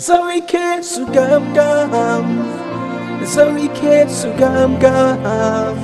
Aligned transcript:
Sarike 0.00 0.80
sugam 0.80 1.52
gam 1.52 2.24
Sarike 3.22 4.08
sugam 4.08 4.80
gam 4.80 5.76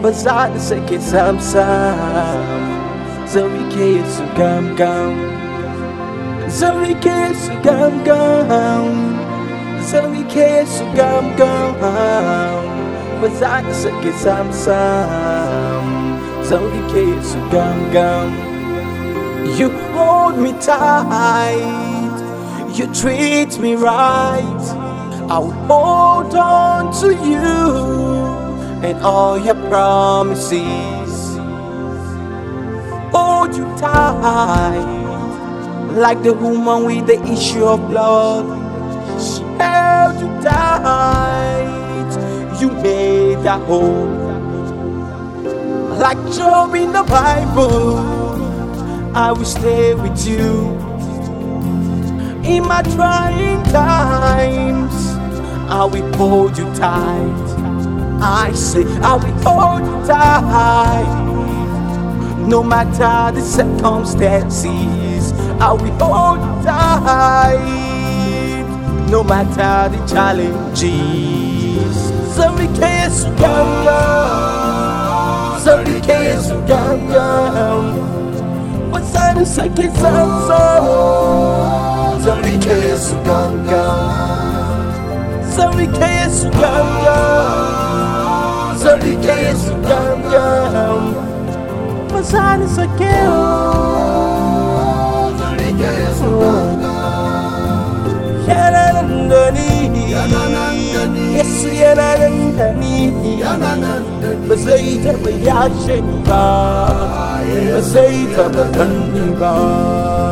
Bazad 0.00 0.54
seke 0.66 1.00
sam 1.02 1.40
sam 1.40 2.38
Sarike 3.26 3.88
sugam 4.14 4.76
gam 4.78 5.18
Sarike 6.58 7.34
sugam 7.34 8.04
gam 8.04 8.94
Sarike 9.90 10.62
sugam 10.74 11.36
gam 11.36 11.74
Bazad 13.20 13.66
seke 13.74 14.12
sam 14.22 14.52
sam 14.52 15.82
Sarike 16.46 17.06
sugam 17.30 17.90
gam 17.92 18.30
You 19.58 19.68
hold 19.96 20.38
me 20.38 20.52
tight 20.60 21.91
you 22.78 22.86
treat 22.94 23.58
me 23.58 23.74
right. 23.74 24.64
I 25.30 25.38
will 25.38 25.52
hold 25.68 26.34
on 26.34 26.92
to 27.00 27.08
you 27.08 28.86
and 28.86 28.98
all 29.02 29.38
your 29.38 29.54
promises. 29.68 31.36
Hold 33.12 33.54
you 33.54 33.64
tight, 33.76 34.84
like 35.92 36.22
the 36.22 36.32
woman 36.32 36.84
with 36.86 37.06
the 37.06 37.22
issue 37.24 37.64
of 37.64 37.80
blood. 37.88 38.46
She 39.20 39.42
held 39.58 40.20
you 40.20 40.28
tight, 40.42 42.10
you 42.60 42.70
made 42.70 43.44
her 43.46 43.58
whole. 43.66 44.20
Like 45.98 46.18
Job 46.32 46.74
in 46.74 46.92
the 46.92 47.04
Bible, 47.04 47.98
I 49.14 49.30
will 49.32 49.44
stay 49.44 49.94
with 49.94 50.26
you 50.26 50.91
in 52.44 52.66
my 52.66 52.82
trying 52.82 53.62
times. 53.64 54.94
I 55.68 55.84
will 55.84 56.12
hold 56.16 56.58
you 56.58 56.64
tight. 56.74 57.58
I 58.20 58.52
say, 58.52 58.84
I 59.00 59.14
will 59.16 59.32
hold 59.42 59.82
you 59.86 60.06
tight. 60.06 61.22
No 62.46 62.62
matter 62.62 63.32
the 63.34 63.42
circumstances, 63.42 65.32
I 65.60 65.72
will 65.72 65.92
hold 65.98 66.40
you 66.40 66.62
tight. 66.64 67.58
No 69.10 69.22
matter 69.24 69.88
the 69.96 70.06
challenges. 70.06 71.96
Sorry, 72.34 72.66
case 72.68 73.24
ganga. 73.38 74.00
Sorry, 75.60 76.00
case 76.00 76.48
ganga. 76.66 77.82
What's 78.90 79.12
that? 79.12 79.38
It's 79.38 79.56
like 79.56 79.72
it's 79.78 79.98
Sarike 83.02 83.08
Suganga 83.08 83.84
Sarike 85.54 86.12
Suganga 86.38 87.18
Sarike 88.82 89.38
Suganga 89.62 90.46
Masani 92.12 92.66
Sakeo 92.76 93.40
Sarike 95.38 95.92
Suganga 96.18 96.94
Yananandani 98.46 99.70
Yes, 101.36 101.64
Yananandani 101.64 102.94
Bazaita 104.48 105.12
Bayashinga 105.22 106.42
Bazaita 107.72 108.44
Bakandiba 108.54 109.52
Yananandani 109.52 110.31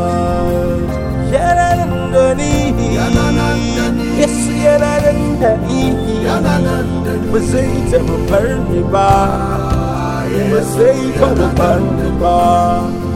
Bazaita 7.40 7.98
Bakandiba 8.04 9.08
Bazaita 10.52 11.26
Bakandiba 11.40 12.36
Dunia 12.84 13.09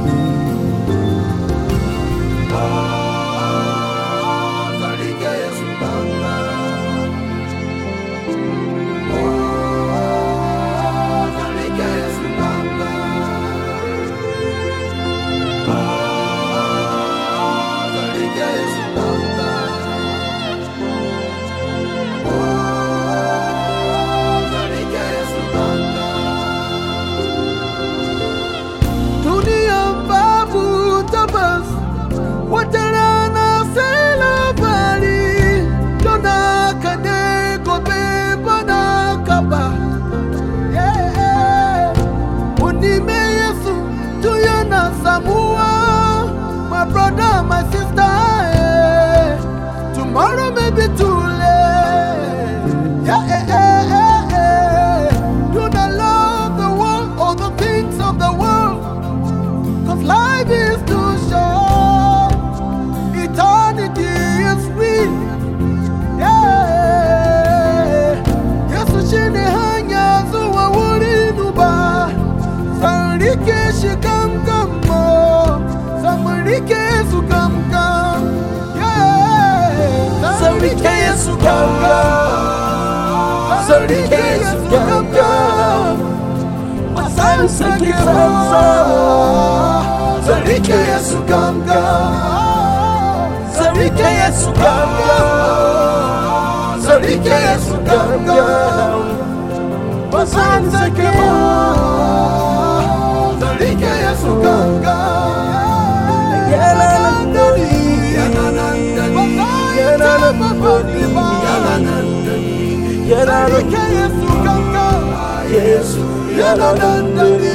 Sarike 81.14 81.22
Suganga 81.22 81.98
Sarike 83.66 84.24
Suganga 84.50 85.30
Masani 86.94 87.48
Sake 87.48 87.92
Samsa 88.04 88.64
Sarike 90.26 90.80
Suganga 91.08 91.82
Sarike 93.54 94.12
Suganga 94.40 95.16
Sarike 96.84 97.40
Suganga 97.66 98.42
Masani 100.10 100.70
Sake 100.72 100.94
Sarike 100.94 101.03
Yananandani 113.10 114.54
Yesu 115.56 116.02
Yananandani 116.40 117.52